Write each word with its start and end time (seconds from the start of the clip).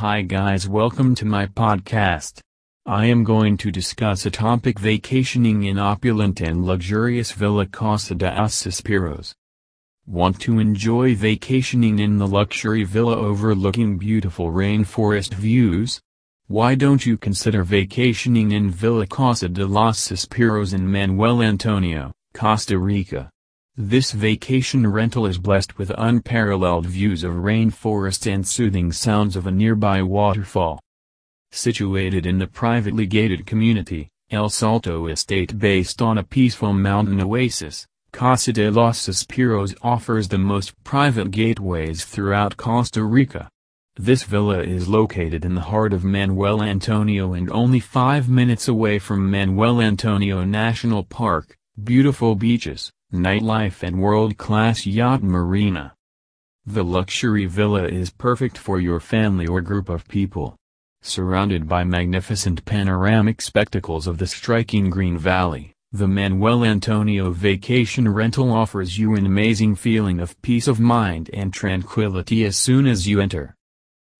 Hi 0.00 0.20
guys 0.20 0.68
welcome 0.68 1.14
to 1.14 1.24
my 1.24 1.46
podcast. 1.46 2.40
I 2.84 3.06
am 3.06 3.24
going 3.24 3.56
to 3.56 3.70
discuss 3.70 4.26
a 4.26 4.30
topic 4.30 4.78
vacationing 4.78 5.62
in 5.62 5.78
opulent 5.78 6.42
and 6.42 6.66
luxurious 6.66 7.32
Villa 7.32 7.64
Casa 7.64 8.14
de 8.14 8.26
los 8.26 8.54
Suspiros. 8.54 9.32
Want 10.06 10.38
to 10.40 10.58
enjoy 10.58 11.14
vacationing 11.14 11.98
in 11.98 12.18
the 12.18 12.26
luxury 12.26 12.84
villa 12.84 13.16
overlooking 13.16 13.96
beautiful 13.96 14.52
rainforest 14.52 15.32
views? 15.32 15.98
Why 16.46 16.74
don't 16.74 17.06
you 17.06 17.16
consider 17.16 17.64
vacationing 17.64 18.52
in 18.52 18.68
Villa 18.68 19.06
Casa 19.06 19.48
de 19.48 19.64
los 19.64 19.98
Suspiros 19.98 20.74
in 20.74 20.92
Manuel 20.92 21.42
Antonio, 21.42 22.12
Costa 22.34 22.76
Rica? 22.78 23.30
This 23.78 24.12
vacation 24.12 24.86
rental 24.86 25.26
is 25.26 25.36
blessed 25.36 25.76
with 25.76 25.92
unparalleled 25.98 26.86
views 26.86 27.22
of 27.22 27.34
rainforests 27.34 28.26
and 28.26 28.48
soothing 28.48 28.90
sounds 28.90 29.36
of 29.36 29.46
a 29.46 29.50
nearby 29.50 30.02
waterfall. 30.02 30.80
Situated 31.50 32.24
in 32.24 32.38
the 32.38 32.46
privately 32.46 33.04
gated 33.04 33.44
community, 33.44 34.08
El 34.30 34.48
Salto 34.48 35.08
Estate 35.08 35.58
based 35.58 36.00
on 36.00 36.16
a 36.16 36.22
peaceful 36.22 36.72
mountain 36.72 37.20
oasis, 37.20 37.86
Casa 38.12 38.50
de 38.50 38.70
los 38.70 38.98
Suspiros 38.98 39.76
offers 39.82 40.28
the 40.28 40.38
most 40.38 40.72
private 40.82 41.30
gateways 41.30 42.06
throughout 42.06 42.56
Costa 42.56 43.04
Rica. 43.04 43.50
This 43.96 44.22
villa 44.22 44.62
is 44.62 44.88
located 44.88 45.44
in 45.44 45.54
the 45.54 45.60
heart 45.60 45.92
of 45.92 46.02
Manuel 46.02 46.62
Antonio 46.62 47.34
and 47.34 47.50
only 47.50 47.80
5 47.80 48.26
minutes 48.26 48.68
away 48.68 48.98
from 48.98 49.30
Manuel 49.30 49.82
Antonio 49.82 50.44
National 50.44 51.04
Park, 51.04 51.58
beautiful 51.84 52.36
beaches, 52.36 52.90
nightlife 53.12 53.82
and 53.82 54.00
world-class 54.00 54.86
yacht 54.86 55.22
marina. 55.22 55.94
The 56.64 56.82
luxury 56.82 57.46
villa 57.46 57.84
is 57.84 58.10
perfect 58.10 58.58
for 58.58 58.80
your 58.80 58.98
family 58.98 59.46
or 59.46 59.60
group 59.60 59.88
of 59.88 60.08
people. 60.08 60.56
Surrounded 61.02 61.68
by 61.68 61.84
magnificent 61.84 62.64
panoramic 62.64 63.40
spectacles 63.40 64.08
of 64.08 64.18
the 64.18 64.26
striking 64.26 64.90
Green 64.90 65.16
Valley, 65.16 65.72
the 65.92 66.08
Manuel 66.08 66.64
Antonio 66.64 67.30
vacation 67.30 68.08
rental 68.08 68.52
offers 68.52 68.98
you 68.98 69.14
an 69.14 69.24
amazing 69.24 69.76
feeling 69.76 70.18
of 70.18 70.40
peace 70.42 70.66
of 70.66 70.80
mind 70.80 71.30
and 71.32 71.54
tranquility 71.54 72.44
as 72.44 72.56
soon 72.56 72.88
as 72.88 73.06
you 73.06 73.20
enter. 73.20 73.54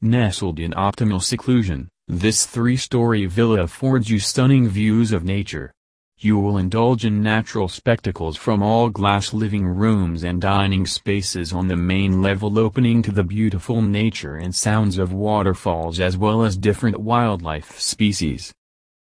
Nestled 0.00 0.60
in 0.60 0.70
optimal 0.72 1.20
seclusion, 1.20 1.88
this 2.06 2.46
three-story 2.46 3.26
villa 3.26 3.64
affords 3.64 4.08
you 4.08 4.20
stunning 4.20 4.68
views 4.68 5.10
of 5.10 5.24
nature, 5.24 5.72
you 6.20 6.36
will 6.36 6.58
indulge 6.58 7.04
in 7.04 7.22
natural 7.22 7.68
spectacles 7.68 8.36
from 8.36 8.60
all 8.60 8.88
glass 8.88 9.32
living 9.32 9.64
rooms 9.64 10.24
and 10.24 10.40
dining 10.40 10.84
spaces 10.84 11.52
on 11.52 11.68
the 11.68 11.76
main 11.76 12.20
level 12.20 12.58
opening 12.58 13.02
to 13.02 13.12
the 13.12 13.22
beautiful 13.22 13.80
nature 13.80 14.34
and 14.34 14.52
sounds 14.52 14.98
of 14.98 15.12
waterfalls 15.12 16.00
as 16.00 16.16
well 16.16 16.42
as 16.42 16.56
different 16.56 16.98
wildlife 16.98 17.78
species. 17.78 18.52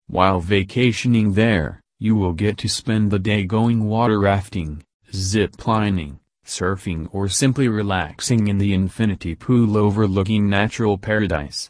While 0.07 0.39
vacationing 0.39 1.33
there, 1.33 1.81
you 1.99 2.15
will 2.15 2.33
get 2.33 2.57
to 2.59 2.69
spend 2.69 3.11
the 3.11 3.19
day 3.19 3.43
going 3.43 3.83
water 3.83 4.19
rafting, 4.19 4.83
zip 5.13 5.67
lining, 5.67 6.19
surfing 6.45 7.09
or 7.11 7.27
simply 7.27 7.67
relaxing 7.67 8.47
in 8.47 8.57
the 8.57 8.73
infinity 8.73 9.35
pool 9.35 9.77
overlooking 9.77 10.49
natural 10.49 10.97
paradise. 10.97 11.69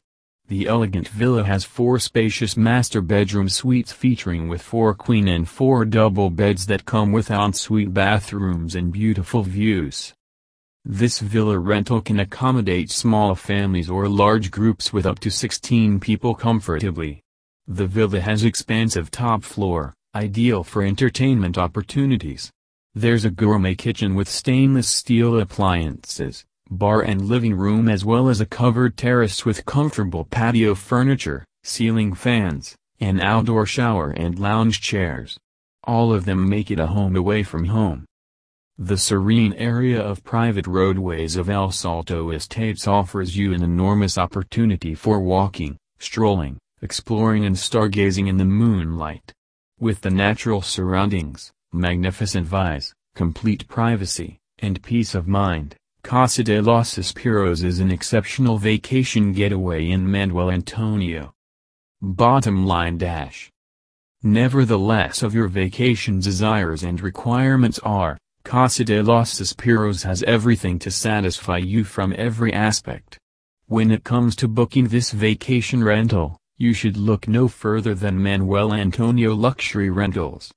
The 0.53 0.67
elegant 0.67 1.07
villa 1.07 1.43
has 1.45 1.65
four 1.65 1.97
spacious 1.97 2.55
master 2.55 3.01
bedroom 3.01 3.49
suites 3.49 3.91
featuring 3.91 4.47
with 4.47 4.61
four 4.61 4.93
queen 4.93 5.27
and 5.27 5.49
four 5.49 5.83
double 5.83 6.29
beds 6.29 6.67
that 6.67 6.85
come 6.85 7.11
with 7.11 7.31
ensuite 7.31 7.91
bathrooms 7.91 8.75
and 8.75 8.93
beautiful 8.93 9.41
views. 9.41 10.13
This 10.85 11.19
villa 11.21 11.57
rental 11.57 12.01
can 12.01 12.19
accommodate 12.19 12.91
small 12.91 13.33
families 13.33 13.89
or 13.89 14.07
large 14.07 14.51
groups 14.51 14.93
with 14.93 15.07
up 15.07 15.17
to 15.21 15.31
16 15.31 15.99
people 15.99 16.35
comfortably. 16.35 17.23
The 17.67 17.87
villa 17.87 18.19
has 18.19 18.43
expansive 18.43 19.09
top 19.09 19.43
floor, 19.43 19.95
ideal 20.13 20.63
for 20.63 20.83
entertainment 20.83 21.57
opportunities. 21.57 22.51
There's 22.93 23.25
a 23.25 23.31
gourmet 23.31 23.73
kitchen 23.73 24.13
with 24.13 24.29
stainless 24.29 24.87
steel 24.87 25.39
appliances, 25.39 26.45
bar 26.69 27.01
and 27.01 27.27
living 27.27 27.55
room 27.55 27.89
as 27.89 28.05
well 28.05 28.29
as 28.29 28.41
a 28.41 28.45
covered 28.45 28.97
terrace 28.97 29.45
with 29.45 29.65
comfortable 29.65 30.25
patio 30.25 30.75
furniture, 30.75 31.45
ceiling 31.63 32.13
fans, 32.13 32.75
an 32.99 33.19
outdoor 33.19 33.65
shower 33.65 34.11
and 34.11 34.39
lounge 34.39 34.81
chairs. 34.81 35.37
All 35.83 36.13
of 36.13 36.25
them 36.25 36.47
make 36.47 36.71
it 36.71 36.79
a 36.79 36.87
home 36.87 37.15
away 37.15 37.43
from 37.43 37.65
home. 37.65 38.05
The 38.77 38.97
serene 38.97 39.53
area 39.53 40.01
of 40.01 40.23
private 40.23 40.65
roadways 40.65 41.35
of 41.35 41.49
El 41.49 41.71
Salto 41.71 42.31
Estates 42.31 42.87
offers 42.87 43.37
you 43.37 43.53
an 43.53 43.61
enormous 43.61 44.17
opportunity 44.17 44.95
for 44.95 45.19
walking, 45.19 45.77
strolling, 45.99 46.57
exploring 46.81 47.45
and 47.45 47.55
stargazing 47.55 48.27
in 48.27 48.37
the 48.37 48.45
moonlight. 48.45 49.31
With 49.79 50.01
the 50.01 50.09
natural 50.09 50.61
surroundings, 50.61 51.51
magnificent 51.71 52.47
views, 52.47 52.93
complete 53.15 53.67
privacy, 53.67 54.39
and 54.59 54.81
peace 54.81 55.13
of 55.13 55.27
mind, 55.27 55.75
Casa 56.03 56.43
de 56.43 56.61
los 56.61 56.93
Suspiros 56.93 57.63
is 57.63 57.79
an 57.79 57.89
exceptional 57.89 58.57
vacation 58.57 59.31
getaway 59.31 59.89
in 59.89 60.11
Manuel 60.11 60.51
Antonio. 60.51 61.33
Bottom 62.01 62.67
line 62.67 62.97
dash. 62.97 63.49
Nevertheless 64.21 65.23
of 65.23 65.33
your 65.33 65.47
vacation 65.47 66.19
desires 66.19 66.83
and 66.83 66.99
requirements 66.99 67.79
are, 67.83 68.17
Casa 68.43 68.83
de 68.83 69.01
los 69.01 69.33
Suspiros 69.33 70.03
has 70.03 70.23
everything 70.23 70.77
to 70.79 70.91
satisfy 70.91 71.57
you 71.57 71.85
from 71.85 72.13
every 72.17 72.51
aspect. 72.51 73.17
When 73.67 73.89
it 73.89 74.03
comes 74.03 74.35
to 74.35 74.49
booking 74.49 74.89
this 74.89 75.11
vacation 75.11 75.85
rental, 75.85 76.37
you 76.57 76.73
should 76.73 76.97
look 76.97 77.29
no 77.29 77.47
further 77.47 77.95
than 77.95 78.21
Manuel 78.21 78.73
Antonio 78.73 79.33
Luxury 79.33 79.89
Rentals. 79.89 80.51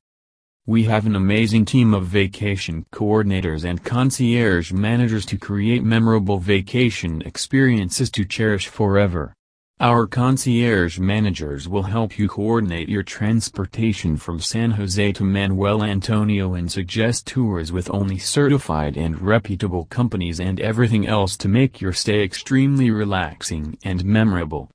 We 0.69 0.83
have 0.83 1.07
an 1.07 1.15
amazing 1.15 1.65
team 1.65 1.95
of 1.95 2.07
vacation 2.07 2.87
coordinators 2.93 3.65
and 3.65 3.85
concierge 3.85 4.73
managers 4.73 5.25
to 5.27 5.39
create 5.39 5.85
memorable 5.85 6.39
vacation 6.39 7.23
experiences 7.23 8.11
to 8.11 8.25
cherish 8.25 8.67
forever. 8.67 9.33
Our 9.79 10.09
concierge 10.09 10.99
managers 10.99 11.69
will 11.69 11.85
help 11.85 12.19
you 12.19 12.27
coordinate 12.27 12.89
your 12.89 13.05
transportation 13.05 14.17
from 14.17 14.41
San 14.41 14.73
Jose 14.73 15.13
to 15.13 15.23
Manuel 15.23 15.85
Antonio 15.85 16.55
and 16.55 16.69
suggest 16.69 17.29
tours 17.29 17.71
with 17.71 17.89
only 17.91 18.19
certified 18.19 18.97
and 18.97 19.23
reputable 19.23 19.85
companies 19.85 20.41
and 20.41 20.59
everything 20.59 21.07
else 21.07 21.37
to 21.37 21.49
make 21.49 21.81
your 21.81 21.93
stay 21.93 22.25
extremely 22.25 22.91
relaxing 22.91 23.79
and 23.85 24.05
memorable. 24.05 24.69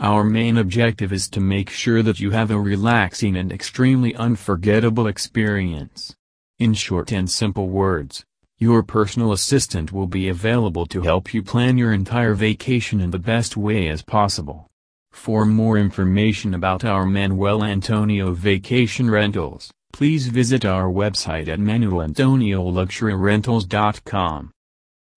Our 0.00 0.24
main 0.24 0.58
objective 0.58 1.12
is 1.12 1.28
to 1.30 1.40
make 1.40 1.70
sure 1.70 2.02
that 2.02 2.18
you 2.18 2.32
have 2.32 2.50
a 2.50 2.58
relaxing 2.58 3.36
and 3.36 3.52
extremely 3.52 4.12
unforgettable 4.16 5.06
experience. 5.06 6.16
In 6.58 6.74
short 6.74 7.12
and 7.12 7.30
simple 7.30 7.68
words, 7.68 8.24
your 8.58 8.82
personal 8.82 9.30
assistant 9.32 9.92
will 9.92 10.08
be 10.08 10.28
available 10.28 10.86
to 10.86 11.02
help 11.02 11.32
you 11.32 11.42
plan 11.42 11.78
your 11.78 11.92
entire 11.92 12.34
vacation 12.34 13.00
in 13.00 13.12
the 13.12 13.20
best 13.20 13.56
way 13.56 13.88
as 13.88 14.02
possible. 14.02 14.66
For 15.12 15.44
more 15.44 15.78
information 15.78 16.54
about 16.54 16.84
our 16.84 17.06
Manuel 17.06 17.62
Antonio 17.62 18.32
Vacation 18.32 19.08
Rentals, 19.10 19.70
please 19.92 20.26
visit 20.26 20.64
our 20.64 20.86
website 20.86 21.46
at 21.46 21.60
manuelantonioluxuryrentals.com. 21.60 24.50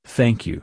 Thank 0.06 0.46
you. 0.46 0.62